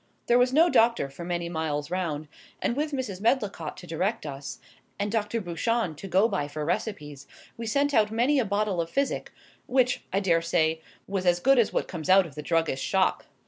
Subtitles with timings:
[0.25, 2.27] There was no doctor for many miles round,
[2.59, 3.21] and with Mrs.
[3.21, 4.57] Medlicott to direct us,
[4.97, 5.39] and Dr.
[5.39, 9.31] Buchan to go by for recipes, we sent out many a bottle of physic,
[9.67, 13.23] which, I dare say, was as good as what comes out of the druggist's shop.